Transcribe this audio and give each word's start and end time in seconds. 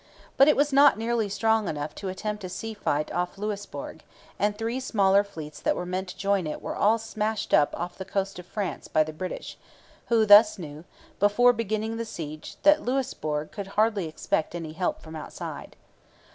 But 0.35 0.47
it 0.47 0.55
was 0.55 0.73
not 0.73 0.97
nearly 0.97 1.29
strong 1.29 1.67
enough 1.67 1.93
to 1.93 2.09
attempt 2.09 2.43
a 2.43 2.49
sea 2.49 2.73
fight 2.73 3.13
off 3.13 3.37
Louisbourg, 3.37 4.01
and 4.39 4.57
three 4.57 4.79
smaller 4.79 5.23
fleets 5.23 5.61
that 5.61 5.75
were 5.75 5.85
meant 5.85 6.07
to 6.07 6.17
join 6.17 6.47
it 6.47 6.59
were 6.59 6.75
all 6.75 6.97
smashed 6.97 7.53
up 7.53 7.75
off 7.77 7.99
the 7.99 8.03
coast 8.03 8.39
of 8.39 8.47
France 8.47 8.87
by 8.87 9.03
the 9.03 9.13
British, 9.13 9.59
who 10.07 10.25
thus 10.25 10.57
knew, 10.57 10.85
before 11.19 11.53
beginning 11.53 11.97
the 11.97 12.03
siege, 12.05 12.55
that 12.63 12.81
Louisbourg 12.81 13.51
could 13.51 13.67
hardly 13.77 14.07
expect 14.07 14.55
any 14.55 14.73
help 14.73 15.03
from 15.03 15.15
outside. 15.15 15.75